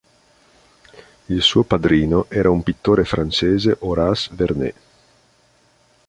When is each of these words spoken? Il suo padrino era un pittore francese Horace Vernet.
Il 1.27 1.41
suo 1.43 1.61
padrino 1.61 2.25
era 2.27 2.49
un 2.49 2.63
pittore 2.63 3.03
francese 3.05 3.75
Horace 3.81 4.31
Vernet. 4.33 4.75